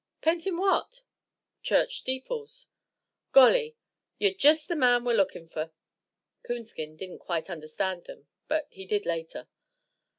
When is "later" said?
9.05-9.47